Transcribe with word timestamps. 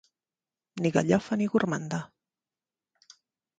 Ni 0.85 0.91
gallofa 0.95 1.35
ni 1.43 1.47
gormanda. 1.57 2.01